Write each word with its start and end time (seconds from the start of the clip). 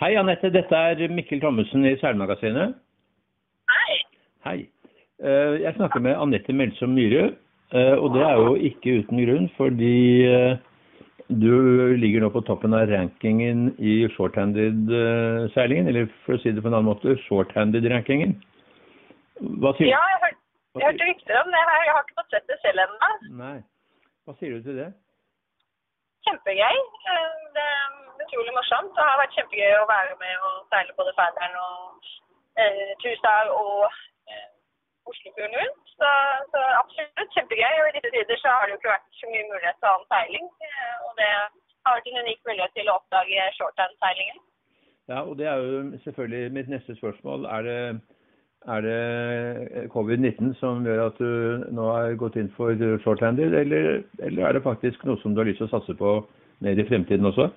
Hei, 0.00 0.14
Anette. 0.16 0.48
Dette 0.52 0.72
er 0.92 1.12
Mikkel 1.12 1.40
Thommessen 1.42 1.84
i 1.84 1.96
Seilmagasinet. 2.00 2.76
Hei. 3.68 3.96
Hei. 4.46 4.58
Eh, 5.20 5.58
Jeg 5.60 5.74
snakker 5.76 6.00
med 6.00 6.16
Anette 6.16 6.54
Melsom 6.56 6.94
Myhre, 6.96 7.34
eh, 7.76 7.96
og 8.00 8.14
det 8.14 8.22
er 8.24 8.38
jo 8.40 8.54
ikke 8.70 8.94
uten 9.02 9.20
grunn, 9.20 9.48
fordi 9.58 10.24
eh, 10.24 10.56
du 11.28 11.52
ligger 12.00 12.24
nå 12.24 12.30
på 12.32 12.40
toppen 12.48 12.72
av 12.74 12.88
rankingen 12.88 13.74
i 13.78 13.98
shorthanded-seilingen, 14.16 15.90
eller 15.92 16.08
for 16.24 16.38
å 16.38 16.40
si 16.42 16.54
det 16.56 16.64
på 16.64 16.72
en 16.72 16.78
annen 16.78 16.88
måte, 16.88 17.18
shorthanded-rankingen. 17.26 18.38
Hva 19.60 19.74
sier, 19.76 19.90
du? 19.90 19.92
Ja, 19.92 20.00
jeg, 20.14 20.22
hør, 20.24 20.34
hva 20.72 20.80
jeg 20.80 20.88
hørte 20.94 21.10
rykter 21.12 21.42
om 21.44 21.52
det 21.52 21.66
her. 21.68 21.84
Jeg 21.84 21.94
har 21.98 22.08
ikke 22.08 22.18
fått 22.22 22.34
sett 22.38 22.48
det 22.48 22.58
selv 22.64 22.86
ennå. 22.86 23.12
nei. 23.44 23.58
Hva 24.24 24.34
sier 24.40 24.56
du 24.56 24.64
til 24.64 24.80
det? 24.80 24.88
Kjempegøy. 26.24 26.80
Det 27.56 27.68
utrolig 28.30 28.54
morsomt. 28.58 28.92
Det 28.96 29.04
har 29.06 29.18
vært 29.20 29.36
kjempegøy 29.36 29.72
å 29.82 29.90
være 29.90 30.14
med 30.22 30.34
og 30.46 30.58
seile 30.70 30.92
både 30.98 31.14
Færderen 31.18 31.56
og 31.66 32.10
eh, 32.62 32.92
Tusar 33.02 33.50
og 33.50 33.88
eh, 34.30 34.50
Oslofjorden 35.10 35.56
rundt. 35.58 35.80
Så, 35.98 36.10
så 36.52 36.60
absolutt 36.82 37.34
kjempegøy. 37.36 37.74
Og 37.82 37.88
i 37.88 37.94
disse 37.96 38.12
tider 38.14 38.38
så 38.42 38.54
har 38.54 38.62
det 38.66 38.74
jo 38.74 38.78
ikke 38.78 38.94
vært 38.94 39.18
så 39.18 39.32
mye 39.32 39.48
mulighet 39.50 39.78
til 39.80 39.90
annen 39.90 40.10
seiling. 40.14 40.46
eh, 40.68 40.94
Og 41.08 41.10
det 41.18 41.30
har 41.34 41.96
vært 41.96 42.10
en 42.12 42.22
unik 42.22 42.40
mulighet 42.46 42.76
til 42.78 42.90
å 42.90 42.96
oppdage 43.00 43.48
shorthand-seilingen. 43.58 44.38
Ja, 45.10 45.20
og 45.26 45.32
det 45.40 45.46
er 45.50 45.56
jo 45.58 45.80
selvfølgelig 46.04 46.52
mitt 46.54 46.68
neste 46.70 46.94
spørsmål. 47.00 47.48
Er 47.56 47.66
det, 47.66 47.80
er 48.74 48.84
det 48.86 49.88
covid-19 49.96 50.52
som 50.60 50.86
gjør 50.86 51.02
at 51.08 51.18
du 51.18 51.32
nå 51.74 51.88
har 51.96 52.14
gått 52.20 52.38
inn 52.38 52.52
for 52.54 52.78
shorthanded, 53.02 53.56
eller, 53.62 54.04
eller 54.22 54.46
er 54.46 54.54
det 54.54 54.62
faktisk 54.62 55.02
noe 55.08 55.18
som 55.18 55.34
du 55.34 55.42
har 55.42 55.50
lyst 55.50 55.58
til 55.64 55.66
å 55.66 55.72
satse 55.72 55.98
på 55.98 56.12
mer 56.62 56.78
i 56.78 56.86
fremtiden 56.86 57.26
også? 57.26 57.48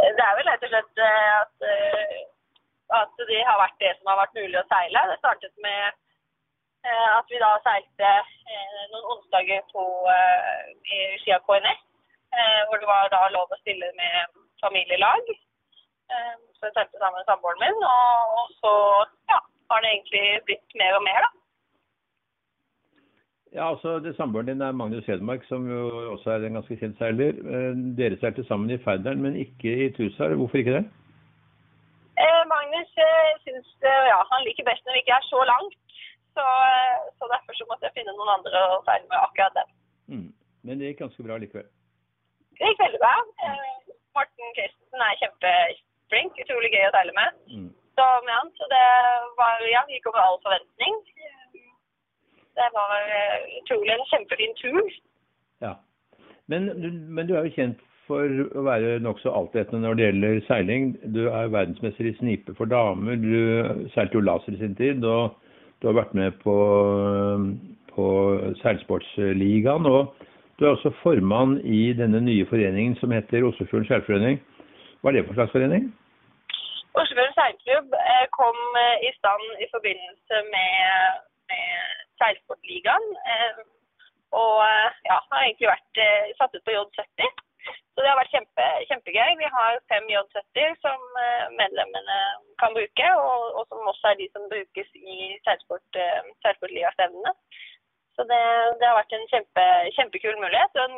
Det 0.00 0.24
er 0.24 0.36
vel 0.38 0.48
rett 0.48 0.64
og 0.66 0.70
slett 0.72 1.02
eh, 1.04 1.32
at, 1.36 1.64
eh, 1.70 2.20
at 3.00 3.24
det 3.28 3.40
har 3.46 3.58
vært 3.60 3.82
det 3.82 3.92
som 3.98 4.10
har 4.10 4.20
vært 4.22 4.38
mulig 4.38 4.58
å 4.60 4.68
seile. 4.70 5.02
Det 5.10 5.18
startet 5.20 5.52
med 5.64 5.82
eh, 6.86 7.10
at 7.18 7.32
vi 7.32 7.40
da 7.42 7.50
seilte 7.66 8.12
noen 8.92 9.10
onsdager 9.14 9.62
på, 9.74 9.84
i 10.90 10.98
regi 11.12 11.34
av 11.36 11.44
KNS, 11.46 11.82
hvor 12.68 12.80
det 12.82 12.88
var 12.88 13.10
da 13.12 13.20
lov 13.34 13.52
å 13.52 13.58
stille 13.60 13.90
med 13.98 14.40
familielag. 14.62 15.28
Så 16.10 16.66
jeg 16.66 16.74
seilte 16.74 16.98
sammen 16.98 17.20
med 17.20 17.28
samboeren 17.28 17.62
min, 17.62 17.84
og, 17.86 18.32
og 18.40 18.56
så 18.58 18.72
ja, 19.30 19.38
har 19.70 19.84
det 19.84 19.92
egentlig 19.92 20.24
blitt 20.48 20.78
mer 20.80 20.98
og 20.98 21.04
mer, 21.06 21.22
da. 21.26 21.39
Ja, 23.54 23.64
altså 23.72 23.98
det 23.98 24.16
Samboeren 24.16 24.46
din 24.46 24.60
er 24.62 24.72
Magnus 24.72 25.06
Hedmark, 25.06 25.44
som 25.48 25.66
jo 25.70 25.80
også 26.14 26.30
er 26.30 26.44
en 26.46 26.56
ganske 26.58 26.76
kjent 26.78 26.98
seiler. 26.98 27.34
Eh, 27.54 27.72
Dere 27.98 28.18
seilte 28.20 28.44
sammen 28.46 28.70
i 28.70 28.78
Færderen, 28.84 29.22
men 29.24 29.36
ikke 29.44 29.72
i 29.86 29.88
Tusar. 29.96 30.36
Hvorfor 30.38 30.60
ikke 30.60 30.76
det? 30.76 30.84
Eh, 32.24 32.42
Magnus 32.54 32.92
eh, 33.06 33.32
syns 33.44 33.70
eh, 33.90 34.06
ja, 34.12 34.20
han 34.30 34.46
liker 34.46 34.68
best 34.70 34.86
når 34.86 34.94
vi 34.94 35.02
ikke 35.02 35.18
er 35.18 35.26
så 35.32 35.40
langt. 35.52 35.74
Så, 36.36 36.46
eh, 36.70 36.96
så 37.18 37.30
derfor 37.34 37.58
så 37.58 37.66
måtte 37.70 37.88
jeg 37.88 37.96
finne 37.98 38.14
noen 38.14 38.34
andre 38.36 38.62
å 38.70 38.80
seile 38.86 39.06
med 39.10 39.18
akkurat 39.18 39.58
den. 39.58 39.74
Mm. 40.14 40.28
Men 40.64 40.78
det 40.78 40.92
gikk 40.92 41.02
ganske 41.04 41.26
bra 41.26 41.42
likevel. 41.42 41.66
Det 42.60 42.70
gikk 42.70 42.84
veldig 42.84 43.02
bra. 43.02 43.14
Eh, 43.46 43.94
Morten 44.14 44.56
Christensen 44.56 45.06
er 45.08 45.20
kjempeflink. 45.24 46.38
Utrolig 46.44 46.70
gøy 46.76 46.86
å 46.86 46.94
seile 46.94 47.18
med. 47.18 47.42
Mm. 47.50 47.70
Så 47.98 48.06
med 48.26 48.34
han, 48.36 48.54
så 48.60 48.70
det 48.70 48.86
var, 49.42 49.66
ja, 49.74 49.82
gikk 49.90 50.06
over 50.12 50.22
all 50.22 50.38
forventning. 50.46 51.02
Det 52.58 52.68
var 52.74 52.96
eh, 53.14 53.46
utrolig 53.60 53.92
en 53.94 54.06
kjempefin 54.10 54.56
tur. 54.58 54.90
Ja. 55.62 55.74
Men, 56.50 56.66
du- 56.82 57.06
men 57.14 57.26
du 57.28 57.34
er 57.36 57.46
jo 57.46 57.54
kjent 57.56 57.78
for 58.10 58.26
å 58.58 58.64
være 58.66 58.96
nokså 59.04 59.30
altetende 59.30 59.84
når 59.86 59.94
det 60.00 60.06
gjelder 60.08 60.40
seiling. 60.48 60.88
Du 61.14 61.28
er 61.30 61.52
verdensmester 61.52 62.08
i 62.10 62.14
snipe 62.18 62.54
for 62.58 62.66
damer. 62.66 63.14
Du 63.22 63.86
seilte 63.94 64.18
jo 64.18 64.24
laser 64.26 64.56
i 64.56 64.58
sin 64.58 64.74
tid, 64.74 65.04
og 65.06 65.36
du 65.80 65.86
har 65.86 65.94
vært 66.00 66.16
med 66.18 66.34
på, 66.42 66.56
på 67.94 68.06
seilsportsligaen. 68.64 69.86
Og 69.86 70.26
du 70.58 70.66
er 70.66 70.74
også 70.74 70.90
formann 71.04 71.58
i 71.64 71.92
denne 71.96 72.20
nye 72.26 72.46
foreningen 72.50 72.96
som 73.00 73.14
heter 73.14 73.46
Oslofjorden 73.46 73.86
seilforening. 73.88 74.40
Hva 75.00 75.12
er 75.12 75.20
det 75.20 75.26
for 75.28 75.38
slags 75.38 75.54
forening? 75.54 75.86
Oslofjorden 76.98 77.36
seilklubb 77.38 77.94
eh, 77.96 78.26
kom 78.34 78.58
eh, 78.82 79.06
i 79.06 79.14
stand 79.20 79.46
i 79.62 79.70
forbindelse 79.70 80.42
med, 80.50 81.20
med 81.54 81.99
seilsportligaen. 82.20 83.06
Eh, 83.34 83.62
og 84.40 84.56
eh, 84.64 84.98
ja, 85.08 85.18
har 85.30 85.44
egentlig 85.44 85.70
vært 85.70 86.02
eh, 86.04 86.34
satt 86.38 86.54
ut 86.54 86.66
på 86.66 86.74
J70. 86.74 87.40
Så 87.70 88.02
det 88.02 88.08
har 88.08 88.16
vært 88.16 88.32
kjempe, 88.32 88.66
kjempegøy. 88.88 89.32
Vi 89.40 89.48
har 89.52 89.80
fem 89.92 90.06
J70 90.08 90.78
som 90.80 91.02
medlemmene 91.58 92.20
kan 92.62 92.72
bruke, 92.76 93.10
og, 93.20 93.42
og 93.58 93.66
som 93.68 93.90
også 93.90 94.12
er 94.12 94.16
de 94.20 94.28
som 94.32 94.46
brukes 94.48 94.88
i 94.96 95.34
seilsport, 95.44 95.98
seilsportligastevnene. 96.40 97.34
Så 98.16 98.24
det, 98.30 98.40
det 98.80 98.88
har 98.88 98.96
vært 98.96 99.12
en 99.16 99.28
kjempe, 99.34 99.66
kjempekul 99.98 100.40
mulighet, 100.40 100.80
og 100.80 100.88
en, 100.88 100.96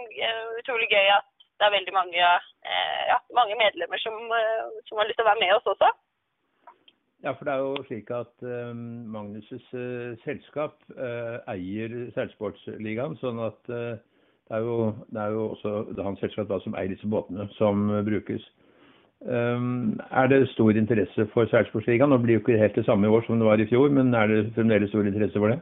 utrolig 0.63 0.87
gøy 0.93 1.11
at 1.17 1.27
det 1.59 1.67
er 1.67 1.75
veldig 1.75 1.97
mange, 1.97 2.31
ja, 3.11 3.19
mange 3.35 3.59
medlemmer 3.59 3.99
som, 4.05 4.15
som 4.87 5.03
har 5.03 5.11
lyst 5.11 5.19
til 5.19 5.27
å 5.27 5.31
være 5.33 5.43
med 5.43 5.57
oss 5.57 5.69
også. 5.75 5.91
Ja, 7.23 7.33
for 7.33 7.47
det 7.47 7.53
er 7.55 7.61
jo 7.63 7.85
slik 7.87 8.09
at 8.11 8.33
uh, 8.43 8.73
Magnus' 9.15 9.53
uh, 9.79 10.17
selskap 10.25 10.75
uh, 10.97 11.39
eier 11.53 11.93
seilsportsligaen, 12.17 13.15
sånn 13.21 13.39
at 13.47 13.71
uh, 13.71 13.95
det, 14.49 14.57
er 14.59 14.65
jo, 14.67 14.79
det 15.15 15.23
er 15.23 15.37
jo 15.37 15.45
også 15.53 15.77
det 15.93 16.03
er 16.03 16.09
hans 16.09 16.25
selskap 16.25 16.51
da, 16.51 16.59
som 16.65 16.75
eier 16.75 16.91
disse 16.91 17.07
båtene 17.07 17.47
som 17.61 17.87
brukes. 18.09 18.43
Um, 19.23 20.01
er 20.11 20.27
det 20.33 20.49
stor 20.51 20.75
interesse 20.75 21.29
for 21.31 21.47
seilsportsligaen? 21.53 22.11
Nå 22.11 22.19
blir 22.25 22.41
jo 22.41 22.43
ikke 22.43 22.59
helt 22.59 22.75
det 22.75 22.89
samme 22.89 23.07
i 23.07 23.15
år 23.15 23.23
som 23.29 23.39
det 23.39 23.47
var 23.47 23.63
i 23.63 23.69
fjor, 23.71 23.87
men 23.95 24.11
er 24.19 24.27
det 24.27 24.41
fremdeles 24.59 24.91
stor 24.91 25.07
interesse 25.07 25.39
for 25.39 25.55
det? 25.55 25.61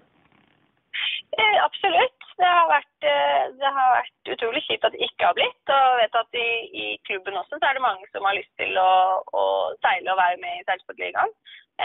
Absolutt. 1.66 2.16
Det 2.40 2.48
har, 2.48 2.66
vært, 2.72 2.89
eh, 3.06 3.44
det 3.60 3.70
har 3.76 3.96
vært 3.96 4.32
utrolig 4.34 4.62
kjipt 4.66 4.86
at 4.86 4.94
det 4.96 5.06
ikke 5.06 5.28
har 5.28 5.36
blitt. 5.38 5.62
Og 5.76 5.86
jeg 5.86 6.00
vet 6.00 6.18
at 6.20 6.38
i, 6.40 6.50
i 6.82 6.86
klubben 7.08 7.38
også 7.40 7.58
så 7.58 7.68
er 7.68 7.78
det 7.78 7.86
mange 7.86 8.08
som 8.12 8.26
har 8.28 8.36
lyst 8.38 8.52
til 8.60 8.78
å, 8.80 8.92
å 9.40 9.44
seile 9.84 10.12
og 10.14 10.20
være 10.20 10.40
med 10.44 10.58
i 10.60 10.66
seilsportligaen. 10.68 11.32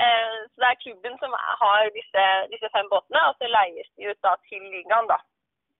Eh, 0.01 0.35
så 0.51 0.63
det 0.63 0.71
er 0.71 0.83
klubben 0.83 1.15
som 1.21 1.37
har 1.61 1.93
disse, 1.99 2.25
disse 2.53 2.71
fem 2.75 2.89
båtene, 2.91 3.21
og 3.29 3.39
så 3.39 3.51
leies 3.51 3.89
de 3.95 4.11
ut 4.11 4.21
da 4.27 4.35
til 4.49 4.67
ligaen, 4.73 5.07
da. 5.11 5.21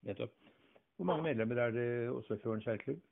Nettopp. 0.08 0.32
Hvor 0.96 1.10
mange 1.10 1.26
medlemmer 1.28 1.60
er 1.60 1.76
det 1.76 1.86
i 1.86 2.08
Oslofjorden 2.08 2.64
seilklubb? 2.64 3.02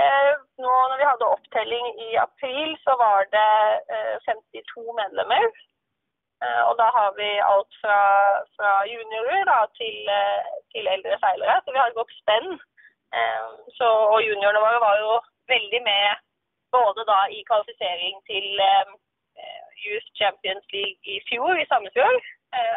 Eh, 0.00 0.34
nå 0.64 0.72
når 0.90 1.00
vi 1.00 1.08
hadde 1.10 1.32
opptelling 1.36 1.86
i 2.06 2.08
april, 2.26 2.70
så 2.84 2.94
var 3.04 3.26
det 3.34 3.50
eh, 3.96 4.14
52 4.28 4.84
medlemmer. 5.00 5.48
Eh, 6.42 6.62
og 6.68 6.74
da 6.80 6.88
har 6.96 7.10
vi 7.20 7.28
alt 7.52 7.72
fra, 7.82 7.98
fra 8.56 8.70
juniorer 8.92 9.44
da, 9.52 9.58
til, 9.80 9.98
eh, 10.18 10.50
til 10.72 10.84
eldre 10.94 11.18
seilere. 11.24 11.56
Så 11.62 11.68
vi 11.70 11.80
har 11.80 11.88
et 11.88 12.00
godt 12.00 12.14
spenn. 12.20 12.50
Eh, 13.18 13.48
så, 13.78 13.88
og 14.12 14.18
juniorene 14.28 14.64
våre 14.64 14.80
var 14.86 14.96
jo 15.04 15.12
veldig 15.54 15.82
med 15.90 16.08
både 16.76 17.02
da 17.12 17.20
i 17.36 17.40
kvalifisering 17.48 18.14
til 18.30 18.46
Youth 19.84 20.08
Champions 20.20 20.66
League 20.74 21.02
i 21.14 21.16
fjor, 21.28 21.52
i 21.60 21.66
Sandefjord. 21.68 22.20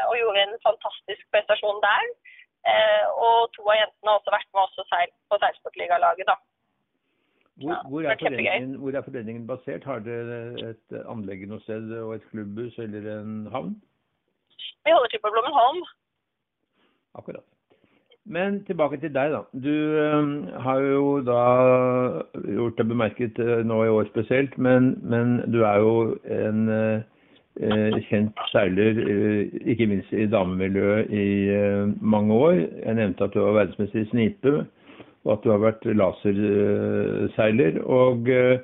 Og 0.10 0.18
gjorde 0.20 0.42
en 0.44 0.58
fantastisk 0.68 1.24
prestasjon 1.32 1.80
der. 1.86 2.04
Og 3.28 3.38
to 3.56 3.64
av 3.72 3.78
jentene 3.80 4.12
har 4.12 4.20
også 4.20 4.34
vært 4.36 4.52
med 4.52 4.64
oss 4.66 4.76
på 5.30 5.40
seilsportligalaget, 5.44 6.28
da. 6.28 6.36
Hvor, 7.56 7.72
Ja, 7.72 7.76
hvor, 7.90 8.02
er 8.02 8.78
hvor 8.78 8.92
er 8.92 9.02
foreningen 9.02 9.48
basert? 9.48 9.84
Har 9.84 10.00
dere 10.04 10.70
et 10.70 10.96
anlegg 11.08 11.46
noe 11.48 11.64
sted 11.64 11.92
og 12.02 12.16
et 12.18 12.30
klubbhus 12.32 12.78
eller 12.84 13.08
en 13.22 13.48
havn? 13.52 13.76
Vi 14.86 14.92
holder 14.92 15.12
til 15.14 15.22
på 15.24 15.32
Blommenholm. 15.32 15.84
Akkurat. 17.16 17.46
Men 18.26 18.64
tilbake 18.66 18.98
til 18.98 19.14
deg, 19.14 19.32
da. 19.32 19.42
Du 19.54 19.74
øhm, 20.02 20.48
har 20.66 20.80
jo 20.82 21.22
da 21.22 21.42
gjort 22.44 22.78
deg 22.78 22.88
bemerket 22.90 23.40
øh, 23.40 23.66
nå 23.66 23.84
i 23.84 23.92
år 23.94 24.08
spesielt, 24.10 24.58
men, 24.58 24.96
men 25.04 25.38
du 25.54 25.62
er 25.62 25.78
jo 25.78 26.18
en 26.26 26.70
øh, 26.70 27.02
øh, 27.60 28.02
kjent 28.10 28.40
seiler, 28.52 28.98
øh, 28.98 29.52
ikke 29.62 29.88
minst 29.88 30.12
i 30.12 30.26
damemiljøet, 30.26 31.12
i 31.12 31.28
øh, 31.60 32.04
mange 32.04 32.34
år. 32.34 32.52
Jeg 32.86 32.94
nevnte 32.94 33.24
at 33.24 33.34
du 33.34 33.40
var 33.40 33.52
verdensmester 33.52 34.00
i 34.00 34.10
snipe, 34.10 34.66
og 35.26 35.34
at 35.34 35.44
du 35.44 35.52
har 35.52 35.62
vært 35.64 35.86
laserseiler. 36.02 37.82
Og 37.84 38.30
øh, 38.30 38.60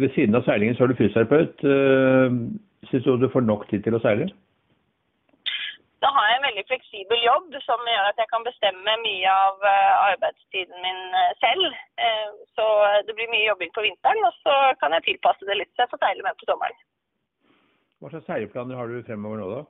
ved 0.00 0.14
siden 0.14 0.38
av 0.38 0.46
seilingen 0.46 0.76
så 0.76 0.84
er 0.84 0.92
du 0.92 1.00
fysioterapeut. 1.00 1.64
Øh, 1.64 2.38
Syns 2.84 3.04
du 3.04 3.16
du 3.16 3.30
får 3.32 3.40
nok 3.40 3.68
tid 3.70 3.82
til 3.82 3.96
å 3.96 4.02
seile? 4.04 4.28
Da 6.04 6.10
har 6.12 6.24
jeg 6.28 6.36
en 6.36 6.46
veldig 6.48 6.64
fleksibel 6.68 7.20
jobb 7.24 7.54
som 7.64 7.86
gjør 7.88 8.08
at 8.10 8.18
jeg 8.20 8.28
kan 8.32 8.42
bestemme 8.44 8.96
mye 9.04 9.30
av 9.46 9.62
eh, 9.70 9.92
arbeidstiden 10.10 10.82
min 10.84 11.00
eh, 11.20 11.30
selv. 11.44 11.78
Eh, 12.06 12.28
Så 12.56 12.66
det 13.08 13.14
blir 13.16 13.30
mye 13.32 13.46
jobbing 13.48 13.72
på 13.74 13.84
vinteren, 13.86 14.20
og 14.28 14.34
så 14.44 14.56
kan 14.80 14.92
jeg 14.94 15.06
tilpasse 15.06 15.48
det 15.48 15.56
litt 15.58 15.72
så 15.72 15.86
jeg 15.86 15.92
får 15.94 16.02
seile 16.04 16.26
med 16.26 16.36
på 16.38 16.48
sommeren. 16.50 16.76
Hva 17.98 18.12
slags 18.12 18.28
seileplaner 18.28 18.78
har 18.78 18.92
du 18.92 19.00
fremover 19.06 19.40
nå, 19.40 19.46
da? 19.54 19.62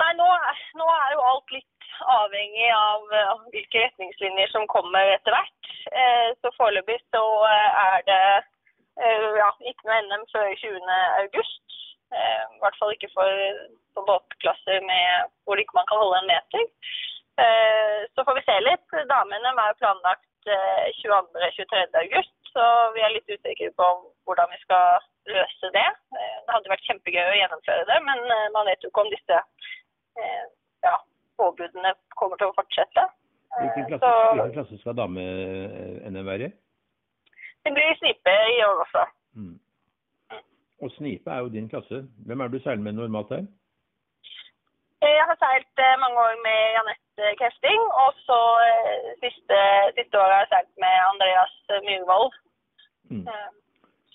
Nei, 0.00 0.10
nå, 0.16 0.26
nå 0.80 0.86
er 0.94 1.12
jo 1.12 1.20
alt 1.30 1.54
litt 1.58 1.75
avhengig 2.00 2.68
av 2.74 3.12
eh, 3.14 3.32
hvilke 3.54 3.82
retningslinjer 3.84 4.52
som 4.52 4.66
kommer 4.70 5.12
etter 5.14 5.34
hvert. 5.34 5.70
Eh, 5.90 6.28
Så 6.42 6.52
foreløpig 6.56 6.98
så 7.14 7.22
er 7.48 8.04
det 8.10 8.22
ja, 8.96 9.48
ikke 9.68 9.84
noe 9.88 9.96
NM 10.06 10.22
før 10.32 10.46
20.8. 10.56 11.42
I 12.16 12.60
hvert 12.62 12.78
fall 12.80 12.92
ikke 12.94 13.10
for, 13.12 13.42
båtklasser 14.08 14.78
med, 14.86 15.32
hvor 15.44 15.60
ikke 15.60 15.76
man 15.76 15.88
kan 15.90 16.00
holde 16.00 16.22
en 16.22 16.30
meter. 16.30 16.62
Så 18.14 18.24
får 18.24 18.38
vi 18.38 18.44
se 18.46 18.56
litt. 18.64 18.94
Damene 19.10 19.52
er 19.52 19.76
planlagt 19.82 20.48
22.-23. 21.02 21.82
august, 22.06 22.32
så 22.54 22.64
vi 22.96 23.04
er 23.04 23.12
litt 23.18 23.28
usikre 23.28 23.68
på 23.76 23.90
hvordan 24.24 24.48
vi 24.54 24.62
skal 24.62 25.04
løse 25.28 25.72
det. 25.76 25.88
Det 26.16 26.54
hadde 26.54 26.72
vært 26.72 26.88
kjempegøy 26.88 27.24
å 27.34 27.38
gjennomføre 27.42 27.84
det, 27.90 28.00
men 28.08 28.24
man 28.56 28.70
vet 28.70 28.80
jo 28.80 28.92
ikke 28.94 29.04
om 29.04 29.12
disse 29.12 29.42
ja, 30.88 30.96
påbudene 31.40 31.94
kommer 32.20 32.40
til 32.40 32.50
å 32.50 32.56
fortsette. 32.58 33.04
Hvilken 33.56 33.86
klasse, 33.90 34.08
så, 34.08 34.32
hvilken 34.32 34.56
klasse 34.56 34.80
skal 34.80 34.96
dame-NM 34.98 36.26
være 36.26 36.48
i? 36.48 36.54
Det 37.64 37.72
blir 37.76 37.96
snipe 38.00 38.34
i 38.56 38.58
år 38.66 38.82
også. 38.84 39.04
Mm. 39.40 39.56
Og 40.84 40.90
snipe 40.98 41.30
er 41.30 41.38
jo 41.44 41.54
din 41.54 41.70
klasse. 41.72 42.02
Hvem 42.26 42.40
er 42.40 42.48
det 42.48 42.58
du 42.58 42.64
seiler 42.64 42.84
med 42.84 42.98
normalt 42.98 43.32
her? 43.34 43.46
Jeg 45.06 45.24
har 45.28 45.38
seilt 45.40 45.80
mange 46.02 46.18
år 46.26 46.34
med 46.46 46.60
Janette 46.76 47.24
Krefting, 47.40 47.82
og 48.02 48.10
så 48.28 48.40
siste, 49.22 49.58
siste 49.98 50.20
året 50.20 50.34
har 50.34 50.42
jeg 50.44 50.52
seilt 50.54 50.74
med 50.84 50.94
Andreas 51.10 51.54
Myhrvold. 51.86 52.32
Mm. 53.12 53.26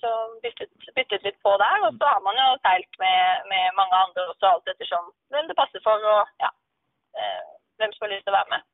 Så 0.02 0.10
byttet, 0.44 0.72
byttet, 0.98 1.22
litt 1.26 1.40
på 1.46 1.52
der. 1.64 1.78
Og 1.88 1.92
så 2.00 2.06
har 2.14 2.22
man 2.28 2.38
jo 2.44 2.48
seilt 2.66 2.94
med, 3.04 3.20
med 3.52 3.64
mange 3.80 3.96
andre 4.04 4.28
også, 4.32 4.46
alt 4.54 4.74
ettersom 4.74 5.12
hvem 5.34 5.50
det 5.50 5.60
passer 5.62 5.82
for, 5.88 6.10
og 6.16 6.22
ja, 6.44 6.50
hvem 7.82 7.94
som 7.96 8.06
har 8.06 8.14
lyst 8.14 8.28
til 8.28 8.34
å 8.34 8.40
være 8.40 8.54
med. 8.56 8.68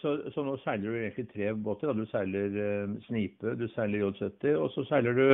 Så, 0.00 0.30
så, 0.34 0.42
nå 0.42 0.56
seiler 0.64 0.88
du 0.88 0.96
egentlig 0.96 1.28
tre 1.32 1.52
båter. 1.64 1.90
Da. 1.90 1.92
Du 1.92 2.06
seiler 2.08 2.56
eh, 2.64 2.92
Snipe, 3.06 3.54
du 3.60 3.66
seiler 3.74 4.00
J70, 4.06 4.54
og 4.56 4.70
så 4.74 4.84
seiler 4.88 5.12
du 5.18 5.26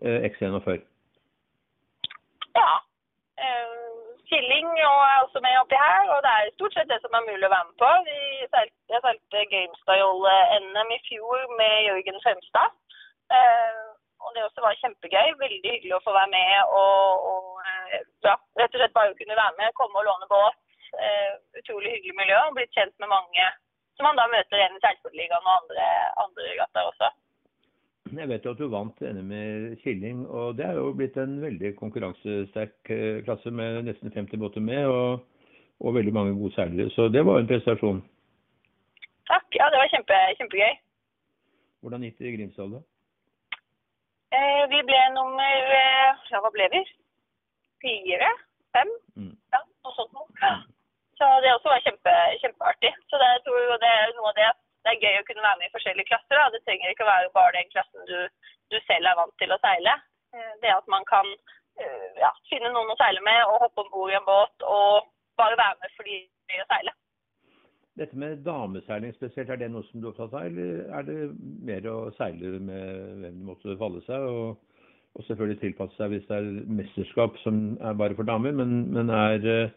eh, 0.00 0.24
X41. 0.30 0.86
Ja. 2.56 2.70
Eh, 3.44 3.74
Killing 4.30 4.70
er 4.80 5.20
også 5.24 5.42
med 5.44 5.60
oppi 5.60 5.76
her, 5.76 6.08
og 6.14 6.22
det 6.24 6.32
er 6.32 6.54
stort 6.56 6.76
sett 6.76 6.88
det 6.92 7.00
som 7.04 7.18
er 7.18 7.28
mulig 7.28 7.44
å 7.44 7.52
være 7.52 7.68
med 7.68 7.76
på. 7.84 7.90
Vi 8.08 8.48
seilte, 8.54 8.78
jeg 8.94 9.04
seilte 9.04 9.44
Gamestyle-NM 9.52 10.96
i 10.96 11.00
fjor 11.10 11.44
med 11.60 11.76
Jørgen 11.90 12.20
Fremstad. 12.24 12.74
Eh, 13.36 13.84
og 14.24 14.32
det 14.32 14.48
også 14.48 14.64
var 14.64 14.80
kjempegøy. 14.80 15.36
Veldig 15.44 15.74
hyggelig 15.76 15.98
å 15.98 16.04
få 16.06 16.16
være 16.16 16.32
med 16.32 16.76
og, 16.80 17.30
og 17.30 17.64
eh, 17.68 18.00
ja, 18.24 18.38
rett 18.56 18.72
og 18.72 18.80
slett 18.80 18.96
bare 18.96 19.16
kunne 19.20 19.42
være 19.44 19.58
med, 19.60 19.76
komme 19.76 20.00
og 20.00 20.08
låne 20.08 20.30
båt. 20.32 20.63
Utrolig 21.64 21.96
hyggelig 21.96 22.16
miljø 22.20 22.38
og 22.44 22.56
blitt 22.58 22.76
kjent 22.76 22.92
med 23.00 23.08
mange 23.08 23.44
som 23.96 24.08
man 24.08 24.18
da 24.18 24.24
møter 24.28 24.58
igjen 24.58 24.76
i 24.76 24.80
Seilsportligaen 24.82 25.46
og 25.46 25.52
andre, 25.54 25.84
andre 26.24 26.56
gater 26.58 26.88
også. 26.90 27.10
Jeg 28.14 28.28
vet 28.30 28.44
jo 28.44 28.52
at 28.54 28.60
du 28.60 28.66
vant 28.70 29.00
NM 29.00 29.30
med 29.30 29.76
Killing, 29.82 30.24
og 30.28 30.58
det 30.58 30.66
er 30.66 30.76
jo 30.78 30.90
blitt 30.98 31.16
en 31.18 31.38
veldig 31.42 31.70
konkurransesterk 31.78 32.90
eh, 32.92 33.22
klasse 33.26 33.50
med 33.50 33.86
nesten 33.88 34.12
50 34.12 34.42
båter 34.42 34.62
med, 34.62 34.84
og, 34.86 35.24
og 35.80 35.96
veldig 35.96 36.12
mange 36.14 36.34
gode 36.38 36.52
seilere. 36.54 36.90
Så 36.94 37.08
det 37.14 37.24
var 37.26 37.40
en 37.40 37.48
prestasjon. 37.48 38.02
Takk. 39.30 39.48
Ja, 39.56 39.70
det 39.72 39.80
var 39.80 39.90
kjempe, 39.94 40.20
kjempegøy. 40.42 40.76
Hvordan 41.80 42.04
gikk 42.04 42.20
det 42.20 42.28
i 42.28 42.36
Grimstad, 42.36 42.76
da? 42.76 42.82
Eh, 44.34 44.62
vi 44.74 44.84
ble 44.84 45.00
nummer 45.16 45.74
eh, 45.80 46.22
Ja, 46.30 46.42
hva 46.44 46.52
ble 46.52 46.68
vi? 46.76 46.84
Fire? 47.82 48.30
Fem? 48.74 48.94
Mm. 49.16 49.34
Ja, 49.54 49.64
noe 49.86 49.96
sånt 49.96 50.12
noe. 50.12 50.54
Så 51.24 51.30
det 51.40 51.52
også 51.56 51.70
var 51.72 51.80
kjempe, 51.86 52.12
kjempeartig. 52.42 52.92
Så 53.08 53.16
det, 53.20 53.28
jeg 53.34 53.42
tror 53.46 53.78
det 53.80 53.90
er 53.96 54.10
noe 54.18 54.30
av 54.32 54.38
det 54.38 54.48
det 54.84 54.92
er 54.92 55.00
gøy 55.00 55.14
å 55.16 55.24
kunne 55.24 55.44
være 55.46 55.58
med 55.60 55.70
i 55.70 55.72
forskjellige 55.72 56.08
klasser. 56.10 56.36
Da. 56.36 56.48
Det 56.52 56.58
trenger 56.66 56.90
ikke 56.92 57.06
å 57.06 57.08
være 57.08 57.30
bare 57.32 57.54
den 57.56 57.70
klassen 57.72 58.02
du, 58.10 58.18
du 58.68 58.76
selv 58.84 59.08
er 59.08 59.16
vant 59.16 59.32
til 59.40 59.54
å 59.54 59.56
seile. 59.62 59.94
Eh, 60.36 60.50
det 60.60 60.74
at 60.74 60.90
man 60.92 61.06
kan 61.08 61.30
eh, 61.80 62.10
ja, 62.20 62.28
finne 62.50 62.68
noen 62.74 62.92
å 62.92 62.98
seile 63.00 63.22
med 63.24 63.40
og 63.46 63.62
hoppe 63.62 63.80
om 63.80 63.88
bord 63.94 64.12
i 64.12 64.18
en 64.18 64.26
båt 64.26 64.66
og 64.68 65.08
bare 65.40 65.56
være 65.56 65.80
med 65.80 65.94
fordi 65.96 66.18
det 66.20 66.58
er 66.58 66.66
å 66.66 66.68
seile. 66.74 66.94
Dette 68.02 68.20
med 68.20 68.42
dameseiling 68.44 69.14
spesielt, 69.16 69.48
er 69.48 69.62
det 69.62 69.70
noe 69.72 69.88
som 69.88 70.02
du 70.02 70.10
er 70.10 70.12
opptatt 70.12 70.36
av, 70.36 70.50
eller 70.50 70.84
er 70.98 71.08
det 71.08 71.18
mer 71.64 71.88
å 71.88 71.96
seile 72.18 72.58
med 72.58 72.84
hvem 73.22 73.40
du 73.40 73.48
måtte 73.48 73.78
falle 73.80 74.04
seg? 74.04 74.28
Og, 74.28 74.76
og 75.16 75.26
selvfølgelig 75.30 75.62
tilpasse 75.62 75.96
seg 75.96 76.12
hvis 76.12 76.28
det 76.28 76.42
er 76.42 76.52
mesterskap 76.82 77.40
som 77.40 77.78
er 77.80 77.96
bare 77.96 78.18
for 78.18 78.28
damer, 78.28 78.52
men, 78.60 78.82
men 78.92 79.14
er 79.14 79.70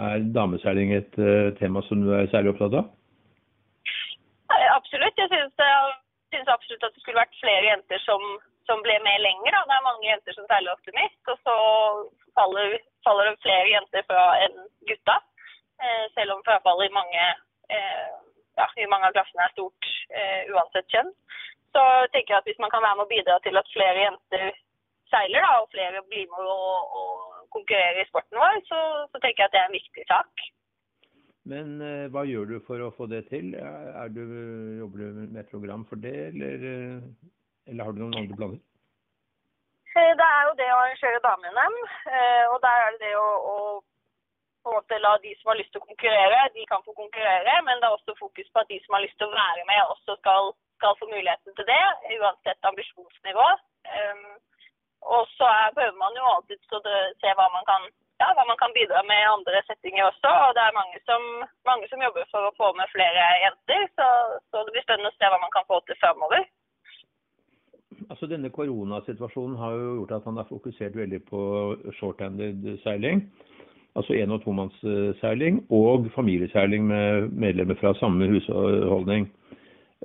er 0.00 0.24
dameseiling 0.34 0.94
et 0.96 1.18
uh, 1.20 1.52
tema 1.58 1.82
som 1.88 2.00
du 2.04 2.12
er 2.16 2.30
særlig 2.32 2.54
opptatt 2.54 2.78
av? 2.80 2.90
Absolutt. 4.76 5.18
Jeg 5.18 5.28
synes, 5.32 6.48
absolutt 6.48 6.84
at 6.84 6.94
det 6.94 7.02
skulle 7.02 7.20
vært 7.20 7.40
flere 7.40 7.68
jenter 7.68 8.00
som, 8.04 8.22
som 8.68 8.82
ble 8.84 8.96
med 9.04 9.20
lenger. 9.24 9.52
Da. 9.54 9.62
Det 9.68 9.76
er 9.76 9.88
mange 9.88 10.08
jenter 10.08 10.36
som 10.36 10.48
seiler 10.48 10.74
optimist, 10.74 11.20
og 11.32 11.38
så 11.44 11.56
faller, 12.38 12.76
faller, 13.06 13.30
det 13.30 13.44
flere 13.44 13.68
jenter 13.72 14.04
fra 14.08 14.24
enn 14.44 14.58
gutta. 14.90 15.16
Eh, 15.82 16.04
selv 16.16 16.36
om 16.36 16.44
frafallet 16.46 16.90
i 16.90 16.96
mange, 16.98 17.24
eh, 17.76 18.12
ja, 18.60 18.66
i 18.82 18.90
mange 18.92 19.08
av 19.08 19.16
klassene 19.16 19.46
er 19.46 19.54
stort 19.54 19.88
eh, 20.14 20.42
uansett 20.52 20.88
kjønn. 20.94 21.10
Så 21.72 21.82
tenker 22.12 22.34
jeg 22.34 22.40
at 22.42 22.50
hvis 22.50 22.60
man 22.62 22.72
kan 22.72 22.84
være 22.84 22.98
med 22.98 23.06
å 23.08 23.12
bidra 23.12 23.38
til 23.44 23.56
at 23.58 23.72
flere 23.72 24.04
jenter 24.06 24.44
seiler, 25.12 25.44
da, 25.44 25.52
og 25.60 25.70
flere 25.74 26.02
blir 26.08 26.26
med 26.32 26.50
og, 26.56 26.96
og 26.98 27.46
konkurrere 27.54 28.02
i 28.02 28.08
sporten 28.08 28.40
vår, 28.40 28.58
så, 28.70 28.80
så, 29.12 29.20
tenker 29.20 29.44
jeg 29.44 29.50
at 29.50 29.54
det 29.54 29.62
er 29.62 29.70
en 29.70 29.78
viktig 29.78 30.08
sak. 30.08 30.44
Men 31.52 31.78
eh, 31.82 32.08
hva 32.14 32.26
gjør 32.28 32.52
du 32.52 32.58
for 32.66 32.82
å 32.82 32.92
få 32.96 33.08
det 33.10 33.24
til? 33.30 33.54
Er 33.58 34.12
du, 34.14 34.22
jobber 34.80 35.02
du 35.02 35.22
med 35.22 35.40
et 35.42 35.54
program 35.54 35.86
for 35.90 36.00
det, 36.02 36.14
eller, 36.32 36.68
eh, 36.74 37.32
eller 37.70 37.88
har 37.88 37.96
du 37.96 38.04
noen 38.04 38.20
andre 38.22 38.38
planer? 38.38 38.60
Eh, 39.92 40.12
det 40.20 40.26
er 40.26 40.44
jo 40.48 40.52
det 40.60 40.68
å 40.72 40.76
arrangere 40.80 41.24
dame-NM. 41.24 41.74
Eh, 42.08 42.44
og 42.52 42.60
der 42.64 42.84
er 42.84 42.94
det 42.94 43.02
det 43.02 43.16
å, 43.20 43.26
å 43.52 43.56
måte 44.72 45.00
la 45.02 45.16
de 45.24 45.34
som 45.40 45.52
har 45.52 45.58
lyst 45.58 45.74
til 45.74 45.82
å 45.82 45.88
konkurrere, 45.88 46.46
de 46.56 46.64
kan 46.70 46.84
få 46.86 46.94
konkurrere. 46.96 47.58
Men 47.66 47.82
det 47.82 47.90
er 47.90 47.98
også 47.98 48.16
fokus 48.20 48.48
på 48.52 48.62
at 48.62 48.70
de 48.72 48.78
som 48.84 48.96
har 48.96 49.04
lyst 49.04 49.18
til 49.20 49.28
å 49.28 49.34
være 49.34 49.66
med, 49.68 49.82
også 49.96 50.16
skal, 50.22 50.54
skal 50.78 50.96
få 51.00 51.10
muligheten 51.10 51.58
til 51.58 51.68
det. 51.68 51.82
Uansett 52.16 52.70
ambisjonsnivå. 52.70 53.50
Og 55.02 55.26
så 55.36 55.48
prøver 55.76 55.98
man 55.98 56.14
jo 56.18 56.24
alltid 56.34 56.58
å 56.78 56.80
se 57.20 57.34
hva 57.38 57.48
man, 57.50 57.64
kan, 57.66 57.86
ja, 58.22 58.28
hva 58.36 58.44
man 58.46 58.58
kan 58.60 58.74
bidra 58.76 59.02
med 59.08 59.18
i 59.18 59.30
andre 59.34 59.62
settinger 59.66 60.08
også. 60.08 60.30
Og 60.46 60.54
det 60.56 60.62
er 60.64 60.78
mange 60.78 60.98
som, 61.08 61.22
mange 61.66 61.88
som 61.90 62.04
jobber 62.06 62.28
for 62.30 62.48
å 62.48 62.56
få 62.58 62.72
med 62.78 62.90
flere 62.94 63.28
jenter. 63.44 63.86
Så, 63.98 64.08
så, 64.50 64.62
det 64.62 64.74
blir 64.76 64.86
spennende 64.86 65.10
å 65.10 65.16
se 65.18 65.30
hva 65.32 65.40
man 65.42 65.54
kan 65.54 65.66
få 65.70 65.82
til 65.86 65.98
framover. 66.02 66.46
Altså 68.10 68.28
Denne 68.30 68.50
koronasituasjonen 68.52 69.58
har 69.58 69.74
jo 69.78 69.92
gjort 70.00 70.16
at 70.16 70.26
man 70.28 70.40
har 70.42 70.48
fokusert 70.50 70.96
veldig 70.96 71.22
på 71.28 71.42
short-handed 71.98 72.66
seiling. 72.84 73.26
Altså 73.96 74.14
en- 74.16 74.32
og 74.32 74.42
tomannsseiling 74.44 75.66
og 75.70 76.08
familieseiling 76.14 76.86
med 76.86 77.28
medlemmer 77.44 77.76
fra 77.80 77.92
samme 78.00 78.26
husholdning. 78.30 79.28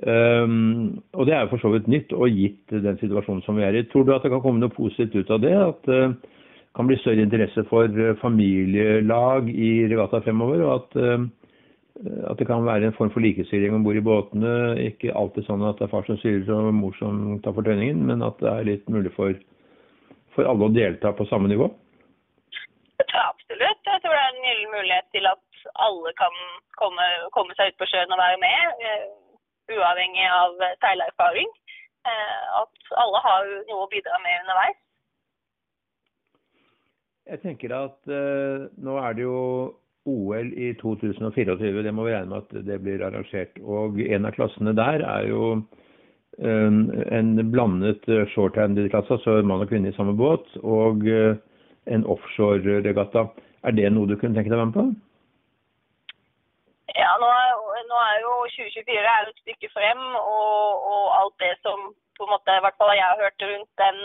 Um, 0.06 1.02
og 1.18 1.26
det 1.26 1.34
er 1.34 1.40
jo 1.42 1.50
for 1.50 1.62
så 1.62 1.72
vidt 1.72 1.88
nytt, 1.90 2.12
og 2.14 2.30
gitt 2.30 2.70
den 2.70 2.98
situasjonen 3.00 3.42
som 3.42 3.56
vi 3.58 3.64
er 3.66 3.74
i. 3.74 3.86
Tror 3.90 4.04
du 4.06 4.12
at 4.14 4.22
det 4.22 4.30
kan 4.30 4.44
komme 4.44 4.62
noe 4.62 4.70
positivt 4.70 5.16
ut 5.18 5.32
av 5.34 5.42
det? 5.42 5.54
At 5.58 5.90
det 5.90 6.02
uh, 6.12 6.36
kan 6.78 6.86
bli 6.86 6.98
større 7.00 7.24
interesse 7.24 7.64
for 7.66 7.90
uh, 7.90 8.14
familielag 8.20 9.50
i 9.50 9.72
regatta 9.90 10.22
fremover? 10.22 10.62
Og 10.62 10.70
at, 10.76 10.94
uh, 11.02 11.26
at, 12.30 12.38
det 12.38 12.46
kan 12.46 12.66
være 12.68 12.92
en 12.92 12.96
form 13.00 13.10
for 13.10 13.24
likestilling 13.26 13.74
om 13.74 13.82
bord 13.86 13.98
i 13.98 14.04
båtene? 14.06 14.54
Ikke 14.86 15.16
alltid 15.18 15.48
sånn 15.48 15.66
at 15.66 15.82
det 15.82 15.88
er 15.88 15.94
far 15.96 16.06
som 16.06 16.22
styrer 16.22 16.54
og 16.54 16.70
mor 16.78 16.94
som 17.00 17.40
tar 17.42 17.58
fortøyningen, 17.58 18.06
men 18.06 18.22
at 18.22 18.38
det 18.44 18.54
er 18.54 18.70
litt 18.70 18.86
mulig 18.86 19.10
for, 19.18 19.34
for 20.38 20.46
alle 20.46 20.70
å 20.70 20.74
delta 20.78 21.10
på 21.10 21.26
samme 21.26 21.50
nivå? 21.50 21.72
Jeg 23.02 23.10
tror 23.10 23.32
absolutt. 23.34 23.82
Jeg 23.82 24.04
tror 24.04 24.14
det 24.14 24.22
er 24.22 24.34
en 24.36 24.44
gyllen 24.46 24.74
mulighet 24.78 25.14
til 25.14 25.26
at 25.26 25.70
alle 25.82 26.18
kan 26.18 26.44
komme, 26.78 27.14
komme 27.34 27.58
seg 27.58 27.72
ut 27.72 27.82
på 27.82 27.90
sjøen 27.90 28.14
og 28.14 28.22
være 28.22 28.38
med 28.46 29.26
uavhengig 29.72 30.26
av 30.32 30.60
seilerfaring. 30.82 31.50
Eh, 32.08 32.60
at 32.62 32.92
alle 33.02 33.22
har 33.24 33.48
noe 33.68 33.84
å 33.84 33.90
bidra 33.92 34.20
med 34.24 34.44
underveis. 34.44 34.78
Jeg 37.28 37.42
tenker 37.42 37.74
at 37.76 37.98
uh, 38.08 38.70
nå 38.80 38.94
er 39.02 39.16
det 39.18 39.26
jo 39.26 39.40
OL 40.08 40.52
i 40.56 40.70
2024. 40.80 41.58
Det 41.84 41.92
må 41.92 42.06
vi 42.06 42.14
regne 42.14 42.30
med 42.30 42.46
at 42.46 42.64
det 42.64 42.78
blir 42.80 43.04
arrangert. 43.04 43.58
Og 43.60 44.00
en 44.00 44.24
av 44.24 44.32
klassene 44.38 44.72
der 44.76 45.04
er 45.04 45.28
jo 45.28 45.58
en 46.38 47.32
blandet 47.50 48.04
shorthand-klasse, 48.30 49.16
altså 49.18 49.40
mann 49.42 49.64
og 49.64 49.72
kvinne 49.72 49.90
i 49.90 49.96
samme 49.96 50.14
båt, 50.16 50.46
og 50.62 51.02
en 51.10 52.04
offshore-regatta. 52.14 53.24
Er 53.66 53.74
det 53.74 53.90
noe 53.90 54.06
du 54.06 54.14
kunne 54.14 54.38
tenke 54.38 54.52
deg 54.52 54.56
å 54.56 54.62
være 54.62 54.70
med 54.70 54.76
på? 54.78 54.86
Nå 57.88 57.96
er 58.10 58.16
jo 58.24 58.32
2024 58.52 59.12
er 59.16 59.28
et 59.30 59.42
stykke 59.44 59.68
frem, 59.76 60.00
og, 60.36 60.64
og, 60.92 61.04
alt 61.20 61.36
det 61.44 61.54
som 61.64 61.78
på 62.16 62.26
en 62.26 62.32
måte, 62.34 62.56
i 62.58 62.64
hvert 62.64 62.78
fall 62.80 62.92
jeg 62.98 63.06
har 63.10 63.22
hørt 63.22 63.46
rundt 63.50 63.72
den, 63.82 63.98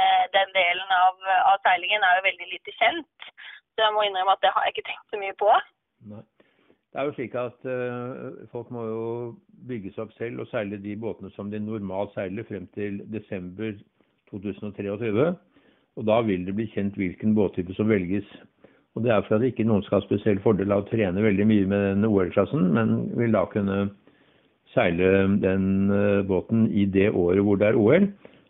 eh, 0.00 0.24
den 0.36 0.50
delen 0.56 0.96
av, 1.04 1.14
av, 1.50 1.56
seilingen, 1.66 2.02
er 2.06 2.18
jo 2.18 2.26
veldig 2.28 2.48
lite 2.54 2.74
kjent. 2.80 3.28
Så 3.74 3.84
jeg 3.84 3.94
må 3.94 4.06
innrømme 4.06 4.34
at 4.34 4.42
det 4.42 4.54
har 4.54 4.66
jeg 4.66 4.74
ikke 4.74 4.88
tenkt 4.88 5.12
så 5.12 5.20
mye 5.22 5.36
på. 5.42 5.52
Nei. 6.12 6.24
Det 6.88 7.00
er 7.00 7.04
jo 7.04 7.14
slik 7.18 7.34
at 7.36 7.66
eh, 7.68 8.46
folk 8.52 8.70
må 8.74 8.84
jo 8.88 9.02
bygge 9.68 9.92
seg 9.92 10.06
opp 10.06 10.14
selv 10.16 10.42
og 10.42 10.48
seile 10.48 10.80
de 10.80 10.94
båtene 10.96 11.30
som 11.34 11.50
de 11.52 11.60
normalt 11.60 12.14
seiler 12.16 12.46
frem 12.48 12.64
til 12.74 13.02
desember 13.12 13.76
2023. 14.32 15.26
Og 15.98 16.06
da 16.08 16.16
vil 16.24 16.46
det 16.46 16.54
bli 16.56 16.66
kjent 16.72 16.96
hvilken 16.96 17.36
båttype 17.36 17.76
som 17.76 17.90
velges. 17.92 18.26
Og 18.98 19.04
Det 19.04 19.12
er 19.14 19.20
for 19.22 19.36
at 19.36 19.44
ikke 19.46 19.62
noen 19.62 19.84
skal 19.86 20.00
ha 20.00 20.06
spesiell 20.08 20.40
fordel 20.42 20.72
av 20.74 20.80
å 20.82 20.88
trene 20.88 21.22
veldig 21.22 21.44
mye 21.46 21.66
med 21.70 21.82
den 21.86 22.06
OL-klassen, 22.08 22.64
men 22.74 22.96
vil 23.14 23.36
da 23.36 23.44
kunne 23.52 23.76
seile 24.74 25.10
den 25.38 25.68
uh, 25.92 26.26
båten 26.26 26.64
i 26.74 26.82
det 26.90 27.12
året 27.12 27.46
hvor 27.46 27.60
det 27.60 27.68
er 27.68 27.78
OL. 27.78 28.08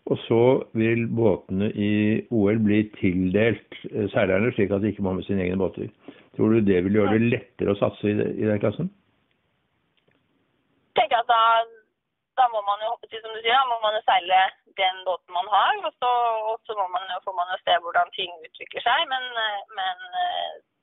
Og 0.08 0.16
så 0.24 0.40
vil 0.72 1.04
båtene 1.12 1.68
i 1.76 1.90
OL 2.32 2.62
bli 2.64 2.78
tildelt 2.96 3.76
uh, 3.92 4.06
seilerne, 4.14 4.48
slik 4.56 4.72
at 4.72 4.80
de 4.80 4.94
ikke 4.94 5.04
må 5.04 5.12
ha 5.12 5.18
med 5.18 5.28
sine 5.28 5.44
egne 5.44 5.60
båter. 5.60 5.92
Tror 6.38 6.56
du 6.56 6.64
det 6.64 6.80
vil 6.86 6.96
gjøre 6.96 7.18
det 7.18 7.28
lettere 7.34 7.74
å 7.74 7.80
satse 7.82 8.08
i, 8.08 8.16
den 8.16 8.62
klassen? 8.64 8.88
Jeg 10.96 11.02
tenker 11.02 11.20
at 11.20 11.28
da, 11.28 11.42
da 12.40 12.48
må 12.54 12.64
man 12.64 12.88
jo 12.88 12.96
som 13.04 13.36
du 13.36 13.42
sier, 13.44 13.52
da 13.52 13.68
må 13.68 13.76
man 13.84 14.00
jo 14.00 14.02
seile 14.08 14.40
den 14.80 15.04
båten 15.04 15.36
man 15.36 15.52
har. 15.52 15.76
Og 15.84 15.92
så, 16.00 16.10
og 16.48 16.56
så 16.64 16.72
må 16.80 16.88
man, 16.94 17.04
får 17.26 17.36
man 17.36 17.52
jo 17.52 17.58
se 17.66 17.76
hvordan 17.84 18.16
ting 18.16 18.32
utvikler 18.58 18.84
seg. 18.84 19.04
Men, 19.10 19.26
men 19.78 20.06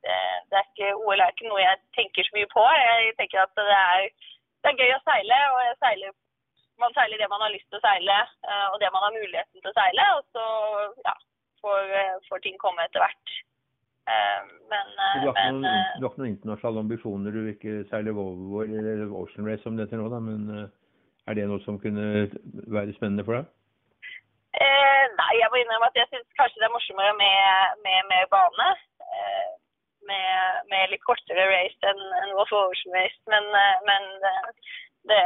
det, 0.05 0.19
det, 0.49 0.59
er 0.59 0.65
ikke, 0.65 0.91
OL 0.97 1.19
er 1.19 1.33
ikke 1.33 1.49
noe 1.49 1.63
jeg 1.63 1.81
tenker 1.97 2.27
så 2.27 2.37
mye 2.37 2.51
på. 2.51 2.67
Jeg 2.81 3.15
tenker 3.19 3.43
at 3.43 3.55
det 3.59 3.79
er, 3.79 4.05
det 4.63 4.71
er 4.71 4.79
gøy 4.81 4.95
å 4.95 5.01
seile, 5.05 5.41
og 5.53 5.81
seiler, 5.83 6.15
man 6.81 6.95
seiler 6.97 7.21
det 7.21 7.31
man 7.31 7.43
har 7.45 7.53
lyst 7.53 7.67
til 7.71 7.79
å 7.79 7.85
seile, 7.85 8.19
eh, 8.49 8.67
og 8.73 8.79
det 8.81 8.91
man 8.95 9.05
har 9.07 9.15
muligheten 9.15 9.59
til 9.59 9.71
å 9.71 9.77
seile. 9.77 10.07
Og 10.19 10.23
så 10.35 10.45
ja, 11.07 11.17
får, 11.63 11.91
får 12.29 12.47
ting 12.47 12.57
komme 12.61 12.87
etter 12.87 13.03
hvert. 13.03 13.35
Eh, 14.05 14.41
men, 14.69 14.89
du, 15.21 15.27
har 15.27 15.33
men, 15.33 15.55
noen, 15.55 15.65
eh, 15.65 15.93
du, 15.97 16.03
har 16.05 16.11
ikke 16.11 16.21
noen, 16.21 16.33
internasjonale 16.35 16.81
ambisjoner? 16.83 17.33
Du 17.33 17.41
vil 17.41 17.53
ikke 17.55 17.77
seile 17.89 18.13
Volvo 18.13 18.61
eller 18.61 19.07
Ocean 19.09 19.47
Race 19.49 19.65
som 19.65 19.77
det 19.77 19.87
heter 19.87 20.01
nå, 20.01 20.11
da, 20.13 20.19
men 20.21 20.43
eh, 20.53 20.67
er 21.25 21.37
det 21.39 21.47
noe 21.49 21.63
som 21.65 21.79
kunne 21.81 22.27
være 22.69 22.93
spennende 22.99 23.25
for 23.25 23.39
deg? 23.39 23.49
Eh, 24.55 25.03
nei, 25.19 25.33
jeg 25.41 25.51
må 25.51 25.59
innrømme 25.59 25.89
at 25.91 25.99
jeg 25.99 26.09
syns 26.11 26.39
kanskje 26.39 26.61
det 26.61 26.67
er 26.67 26.73
morsommere 26.75 27.13
med, 27.19 27.77
med, 27.85 27.99
med 28.11 28.27
bane. 28.33 28.67
Eh, 29.03 29.51
med, 30.09 30.33
med, 30.71 30.91
litt 30.91 31.03
kortere 31.03 31.47
race 31.49 31.89
enn 31.89 32.01
en 32.21 32.35
Wolf 32.37 32.53
Ocean 32.53 32.93
Race. 32.93 33.17
Men, 33.31 33.47
men 33.89 34.03
det, 35.09 35.21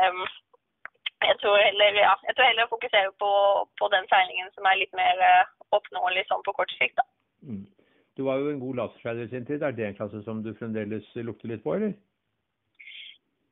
jeg 1.27 1.35
tror 1.41 1.57
heller 1.59 1.99
ja, 1.99 2.13
jeg 2.29 2.35
tror 2.37 2.47
heller 2.47 2.69
å 2.69 2.73
fokusere 2.73 3.11
på, 3.19 3.31
på 3.81 3.89
den 3.91 4.07
seilingen 4.11 4.53
som 4.55 4.69
er 4.69 4.79
litt 4.79 4.95
mer 4.95 5.19
oppnåelig 5.75 6.23
sånn 6.29 6.45
på 6.47 6.55
kort 6.61 6.71
sikt. 6.77 6.95
da. 7.01 7.05
Mm. 7.43 7.65
Du 8.19 8.25
var 8.27 8.39
jo 8.39 8.49
en 8.51 8.59
god 8.59 8.79
laserskeider 8.81 9.27
i 9.27 9.31
sin 9.31 9.45
tid. 9.47 9.61
Er 9.63 9.75
det 9.75 9.85
en 9.85 9.99
klasse 9.99 10.19
som 10.25 10.41
du 10.43 10.53
fremdeles 10.59 11.05
lukter 11.27 11.51
litt 11.51 11.63
på, 11.63 11.75
eller? 11.75 11.93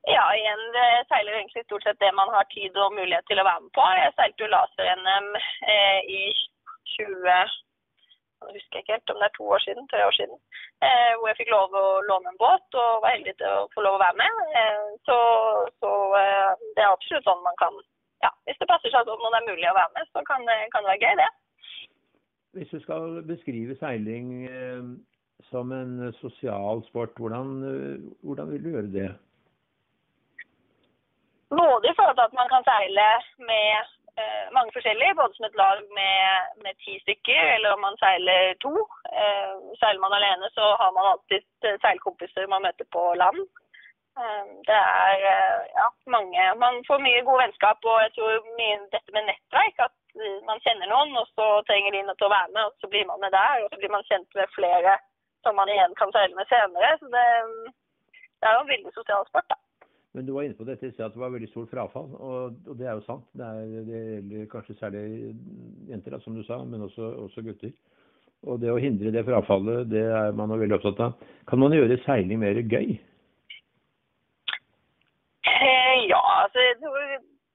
Ja, 0.08 0.24
igjen, 0.40 0.62
det 0.76 0.88
seiler 1.10 1.36
egentlig 1.36 1.66
stort 1.66 1.84
sett 1.84 2.00
det 2.00 2.14
man 2.16 2.30
har 2.32 2.46
tid 2.54 2.78
og 2.80 2.96
mulighet 2.96 3.26
til 3.28 3.42
å 3.42 3.48
være 3.48 3.64
med 3.66 3.74
på. 3.76 3.88
Jeg 4.00 4.14
seilte 4.16 4.46
jo 4.46 4.52
laser-NM 4.54 5.32
eh, 5.74 6.00
i 6.20 6.22
20 6.98 7.58
jeg 8.46 8.54
husker 8.58 8.80
ikke 8.80 8.94
helt 8.94 9.12
om 9.12 9.20
det 9.20 9.28
er 9.28 9.36
to 9.38 9.46
år 9.56 9.62
siden, 9.66 9.88
tre 9.92 10.02
år 10.06 10.16
siden, 10.20 10.38
eh, 10.86 11.14
hvor 11.18 11.28
jeg 11.30 11.40
fikk 11.40 11.52
lov 11.54 11.74
å 11.82 11.86
låne 12.10 12.30
en 12.32 12.42
båt 12.42 12.78
og 12.84 13.02
var 13.04 13.16
heldig 13.16 13.34
til 13.40 13.50
å 13.50 13.66
få 13.74 13.84
lov 13.86 13.98
å 13.98 14.04
være 14.04 14.20
med. 14.22 14.42
Eh, 14.60 14.86
så, 15.10 15.18
så 15.82 15.92
eh, 16.22 16.52
det 16.78 16.84
er 16.84 16.94
absolutt 16.94 17.28
sånn 17.30 17.46
man 17.46 17.62
kan 17.64 17.80
Ja, 18.26 18.32
hvis 18.50 18.58
det 18.58 18.66
passer 18.70 18.90
seg 18.90 19.06
sånn 19.06 19.26
og 19.26 19.34
det 19.34 19.40
er 19.42 19.50
mulig 19.50 19.68
å 19.70 19.78
være 19.78 19.94
med, 19.94 20.08
så 20.10 20.24
kan 20.26 20.46
kan 20.74 20.86
det 20.86 20.90
være 20.94 21.04
gøy, 21.06 21.20
det. 21.22 21.28
Hvis 22.58 22.72
du 22.74 22.80
skal 22.82 23.20
beskrive 23.28 23.76
seiling 23.78 24.30
eh, 24.50 24.88
som 25.52 25.74
en 25.76 26.14
sosial 26.22 26.82
sport, 26.88 27.14
hvordan, 27.22 27.52
eh, 27.68 28.08
hvordan, 28.26 28.54
vil 28.54 28.64
du 28.64 28.72
gjøre 28.74 28.94
det? 28.96 29.12
Både 31.50 31.86
i 31.90 31.96
forhold 31.98 32.16
til 32.18 32.28
at 32.30 32.38
man 32.40 32.50
kan 32.54 32.64
seile 32.70 33.08
med 33.50 33.72
eh, 34.20 34.46
mange 34.56 34.72
forskjellige, 34.76 35.18
både 35.20 35.34
som 35.36 35.46
et 35.48 35.60
lag 35.64 35.78
med, 36.00 36.24
med, 36.64 36.74
ti 36.84 36.94
stykker, 37.04 37.44
eller 37.56 37.70
om 37.76 37.82
man 37.88 37.96
seiler 38.04 38.42
to. 38.66 38.74
Eh, 39.22 39.54
seiler 39.82 40.02
man 40.06 40.18
alene, 40.18 40.50
så 40.58 40.66
har 40.82 40.92
man 40.98 41.10
alltid 41.12 41.44
seilkompiser 41.84 42.52
man 42.54 42.66
møter 42.68 42.88
på 42.96 43.04
land. 43.24 43.40
Eh, 44.20 44.46
det 44.70 44.82
er 45.06 45.18
eh, 45.34 45.62
ja, 45.80 45.88
mange 46.16 46.44
Man 46.64 46.76
får 46.88 47.00
mye 47.06 47.26
gode 47.28 47.44
vennskap, 47.44 47.80
og 47.92 47.98
jeg 48.04 48.12
tror 48.18 48.34
mye 48.60 48.78
dette 48.96 49.12
med 49.16 49.30
nettverk. 49.30 49.78
at 49.88 49.96
man 50.50 50.60
kjenner 50.66 50.88
noen, 50.90 51.12
og 51.22 51.28
så 51.38 51.48
trenger 51.70 51.92
de 51.94 52.02
noe 52.08 52.18
til 52.18 52.28
å 52.28 52.36
være 52.38 52.52
med, 52.56 52.64
og 52.66 52.74
så 52.82 52.90
blir 52.92 53.06
man 53.06 53.22
med 53.24 53.32
der. 53.40 53.64
Og 53.64 53.70
så 53.72 53.78
blir 53.80 53.94
man 53.96 54.08
kjent 54.10 54.30
med 54.40 54.56
flere 54.58 54.98
som 55.46 55.56
man 55.56 55.70
igjen 55.70 55.94
kan 56.00 56.12
seile 56.12 56.36
med 56.36 56.50
senere. 56.52 56.90
Så 57.00 57.06
det, 57.16 57.26
det 58.42 58.50
er 58.50 58.58
jo 58.58 58.66
en 58.66 58.74
veldig 58.74 58.94
sosial 58.98 59.28
sport, 59.30 59.48
da. 59.54 59.60
Men 60.18 60.26
du 60.26 60.32
var 60.34 60.48
inne 60.48 60.58
på 60.58 60.66
dette 60.66 60.88
i 60.88 60.94
sted 60.96 61.04
at 61.06 61.14
det 61.14 61.22
var 61.22 61.30
veldig 61.30 61.48
stort 61.52 61.70
frafall, 61.70 62.08
og, 62.18 62.56
og 62.66 62.78
det 62.80 62.88
er 62.88 62.96
jo 62.98 63.04
sant. 63.06 63.26
Det, 63.38 63.46
er, 63.46 63.84
det 63.86 64.00
gjelder 64.02 64.48
kanskje 64.50 64.76
særlig 64.80 65.04
jenter, 65.92 66.16
da, 66.16 66.20
som 66.24 66.34
du 66.34 66.42
sa, 66.48 66.58
men 66.66 66.88
også, 66.88 67.12
også, 67.28 67.44
gutter. 67.46 67.76
Og 68.50 68.58
det 68.64 68.72
å 68.74 68.80
hindre 68.82 69.14
det 69.14 69.22
frafallet, 69.28 69.86
det 69.92 70.02
er 70.10 70.34
man 70.34 70.56
veldig 70.58 70.80
opptatt 70.80 71.04
av. 71.06 71.30
Kan 71.46 71.62
man 71.62 71.78
gjøre 71.78 72.00
seiling 72.08 72.42
mer 72.42 72.58
gøy? 72.66 72.98
Eh, 75.54 75.96
ja, 76.10 76.24
altså 76.42 76.66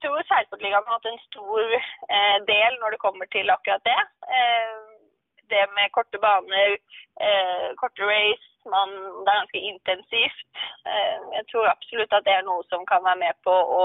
tror 0.02 0.22
Seilsportligaen 0.30 0.86
har 0.86 0.98
hatt 1.00 1.10
en 1.10 1.20
stor 1.26 1.74
eh, 1.74 2.38
del 2.46 2.78
når 2.78 2.94
det 2.94 3.02
kommer 3.02 3.26
til 3.34 3.50
akkurat 3.50 3.82
det. 3.90 4.00
Eh, 4.38 4.91
det 5.54 5.64
med 5.76 5.92
korte 5.96 6.18
baner, 6.24 6.76
eh, 7.26 7.68
korte 7.80 8.02
race, 8.12 8.48
man, 8.74 8.94
det 9.24 9.30
er 9.30 9.40
ganske 9.40 9.62
intensivt. 9.70 10.50
Eh, 10.90 11.18
jeg 11.36 11.44
tror 11.50 11.70
absolutt 11.70 12.16
at 12.16 12.26
det 12.26 12.34
er 12.36 12.46
noe 12.48 12.64
som 12.70 12.86
kan 12.90 13.04
være 13.06 13.22
med 13.24 13.40
på 13.46 13.54
å 13.80 13.84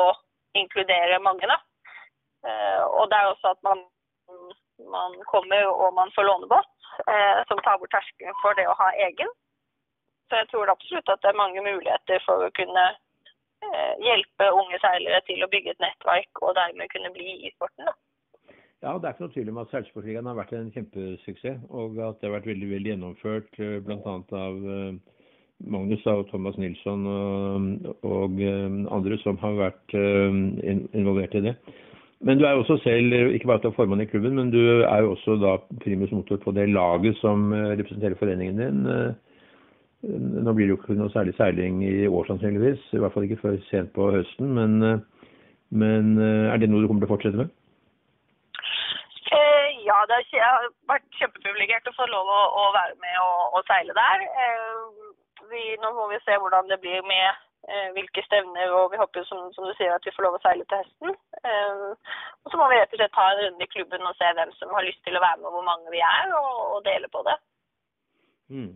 inkludere 0.61 1.19
mange. 1.27 1.47
da. 1.53 1.57
Eh, 2.47 2.83
og 2.97 3.09
det 3.09 3.17
er 3.17 3.31
også 3.31 3.55
at 3.55 3.61
man, 3.69 3.83
man 4.97 5.17
kommer 5.31 5.65
og 5.71 5.93
man 5.99 6.13
får 6.15 6.29
lånebåt, 6.29 6.71
eh, 7.07 7.43
som 7.49 7.59
tar 7.65 7.81
bort 7.81 7.93
terskelen 7.95 8.39
for 8.43 8.57
det 8.59 8.67
å 8.69 8.77
ha 8.81 8.93
egen. 9.09 9.33
Så 10.29 10.41
jeg 10.41 10.49
tror 10.51 10.71
absolutt 10.71 11.09
at 11.09 11.21
det 11.23 11.31
er 11.31 11.43
mange 11.43 11.63
muligheter 11.63 12.23
for 12.25 12.47
å 12.47 12.55
kunne 12.59 12.87
Eh, 13.65 13.93
hjelpe 14.05 14.49
unge 14.53 14.77
seilere 14.83 15.19
til 15.25 15.41
å 15.41 15.49
bygge 15.49 15.73
et 15.73 15.79
nettverk 15.81 16.41
og 16.45 16.53
dermed 16.57 16.91
kunne 16.93 17.09
bli 17.15 17.31
i 17.47 17.53
sporten. 17.55 17.87
Da. 17.89 17.93
Ja, 18.83 18.93
Det 18.93 19.07
er 19.07 19.13
ikke 19.15 19.25
noe 19.25 19.33
tvil 19.33 19.49
om 19.49 19.59
at 19.63 19.71
Seilsportligaen 19.73 20.27
har 20.29 20.37
vært 20.37 20.53
en 20.53 20.71
kjempesuksess, 20.75 21.63
og 21.69 21.97
at 21.97 22.19
det 22.19 22.29
har 22.29 22.35
vært 22.37 22.49
veldig 22.51 22.69
veldig 22.75 22.91
gjennomført 22.91 23.61
eh, 23.63 23.79
bl.a. 23.85 24.15
av 24.41 24.67
eh, 24.75 24.97
Magnus 25.73 26.05
og 26.11 26.27
Thomas 26.29 26.59
Nilsson 26.61 27.07
og, 27.09 27.87
og 28.05 28.41
andre 28.93 29.17
som 29.23 29.39
har 29.41 29.55
vært 29.57 29.95
involvert 29.97 31.33
i 31.33 31.41
det. 31.47 31.55
Men 32.21 32.37
du 32.37 32.45
er 32.45 32.53
jo 32.53 32.61
også 32.61 32.77
selv, 32.83 33.15
ikke 33.33 33.49
bare 33.49 33.71
formann 33.73 34.03
i 34.03 34.05
klubben, 34.05 34.37
men 34.37 34.51
du 34.53 34.61
er 34.85 35.01
jo 35.01 35.15
også 35.15 35.39
da 35.41 35.55
primus 35.81 36.13
motor 36.13 36.37
på 36.43 36.53
det 36.53 36.67
laget 36.69 37.17
som 37.23 37.49
representerer 37.53 38.19
foreningen 38.21 38.61
din. 38.61 39.17
Nå 40.05 40.53
blir 40.53 40.67
det 40.67 40.75
jo 40.75 40.77
ikke 40.77 40.95
noe 40.97 41.09
særlig 41.09 41.33
seiling 41.37 41.79
i 41.85 42.07
år 42.07 42.27
sannsynligvis, 42.29 42.83
i 42.93 42.99
hvert 43.01 43.13
fall 43.15 43.25
ikke 43.25 43.41
før 43.41 43.55
sent 43.71 43.89
på 43.95 44.11
høsten. 44.13 44.51
Men, 44.53 44.75
eh, 44.85 45.31
men 45.69 46.17
eh, 46.21 46.51
er 46.53 46.61
det 46.61 46.69
noe 46.69 46.83
du 46.83 46.87
kommer 46.87 47.03
til 47.03 47.09
å 47.09 47.15
fortsette 47.15 47.41
med? 47.41 47.49
Det 50.47 50.53
har 50.55 50.67
vært 50.87 51.17
kjempeprivilegert 51.19 51.89
å 51.89 51.95
få 51.97 52.05
lov 52.07 52.29
å, 52.31 52.41
å 52.55 52.65
være 52.71 52.93
med 53.03 53.15
og, 53.19 53.39
og 53.57 53.65
seile 53.67 53.91
der. 53.97 54.21
Eh, 54.23 55.09
vi, 55.51 55.63
nå 55.81 55.89
må 55.91 56.05
vi 56.07 56.19
se 56.23 56.37
hvordan 56.39 56.69
det 56.71 56.77
blir 56.79 57.03
med 57.03 57.25
eh, 57.67 57.89
hvilke 57.97 58.23
stevner, 58.23 58.71
og 58.77 58.93
vi 58.93 59.01
håper 59.01 59.27
som, 59.27 59.49
som, 59.57 59.67
du 59.67 59.73
sier 59.75 59.91
at 59.91 60.07
vi 60.07 60.13
får 60.15 60.23
lov 60.23 60.37
å 60.37 60.41
seile 60.45 60.63
til 60.71 60.79
høsten. 60.79 61.17
Eh, 61.41 62.15
og 62.45 62.53
så 62.53 62.61
må 62.61 62.69
vi 62.71 62.79
rett 62.79 62.95
og 62.95 63.01
slett 63.01 63.15
ta 63.17 63.25
en 63.33 63.41
runde 63.41 63.67
i 63.67 63.73
klubben 63.73 64.07
og 64.07 64.15
se 64.15 64.31
hvem 64.39 64.55
som 64.55 64.71
har 64.77 64.87
lyst 64.87 65.03
til 65.03 65.19
å 65.19 65.23
være 65.25 65.41
med, 65.41 65.49
og 65.51 65.57
hvor 65.57 65.67
mange 65.67 65.91
vi 65.97 65.99
er, 66.13 66.31
og, 66.39 66.63
og 66.77 66.79
dele 66.87 67.11
på 67.11 67.25
det. 67.27 67.35
Mm. 68.55 68.71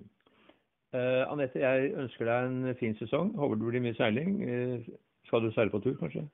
Eh, 1.00 1.24
Anette, 1.32 1.64
jeg 1.64 1.96
ønsker 2.04 2.28
deg 2.28 2.52
en 2.52 2.78
fin 2.84 3.00
sesong. 3.00 3.32
Håper 3.40 3.62
det 3.62 3.72
blir 3.72 3.88
mye 3.88 4.00
seiling. 4.02 4.38
Eh, 4.44 4.92
skal 5.32 5.48
du 5.48 5.54
seile 5.56 5.72
på 5.72 5.80
tur, 5.88 5.96
kanskje? 6.04 6.28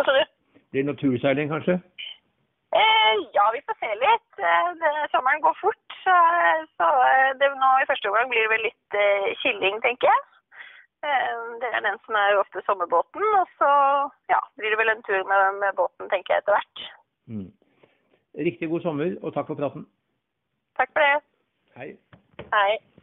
Hva 0.00 0.08
sa 0.08 0.16
du? 0.16 0.24
Blir 0.72 0.80
det 0.80 0.88
noe 0.88 1.02
turseiling, 1.04 1.52
kanskje? 1.52 1.76
Uh, 3.14 3.26
ja, 3.36 3.46
vi 3.54 3.62
får 3.66 3.78
se 3.80 3.90
litt. 4.02 4.28
Det, 4.38 4.92
sommeren 5.14 5.42
går 5.46 5.56
fort. 5.62 5.98
Så, 6.04 6.14
så 6.78 6.90
det, 7.40 7.50
nå 7.62 7.72
i 7.80 7.88
første 7.90 8.10
omgang 8.10 8.30
blir 8.32 8.44
det 8.44 8.52
vel 8.54 8.66
litt 8.68 8.98
kylling, 9.42 9.80
tenker 9.84 10.10
jeg. 10.10 10.22
Det 11.60 11.68
er 11.68 11.82
den 11.84 11.98
som 12.06 12.16
er 12.16 12.38
ofte 12.40 12.62
sommerbåten. 12.68 13.24
Og 13.40 13.52
så 13.60 13.70
ja, 14.32 14.40
blir 14.60 14.74
det 14.74 14.80
vel 14.80 14.94
en 14.94 15.04
tur 15.08 15.20
med, 15.30 15.60
med 15.62 15.76
båten, 15.80 16.08
tenker 16.12 16.36
jeg, 16.36 16.44
etter 16.44 16.58
hvert. 16.58 16.88
Mm. 17.32 17.50
Riktig 18.48 18.68
god 18.72 18.88
sommer, 18.88 19.14
og 19.22 19.36
takk 19.36 19.52
for 19.52 19.60
praten. 19.60 19.86
Takk 20.76 20.90
for 20.92 21.06
det. 21.06 21.14
Hei. 21.76 21.94
Hei. 22.52 22.93